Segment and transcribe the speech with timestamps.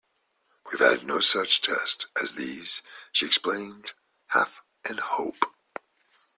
[0.73, 3.93] "We have had no such tests as these," she explained,
[4.29, 5.55] half in hope.